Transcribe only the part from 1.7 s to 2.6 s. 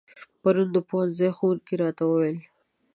راته و ويل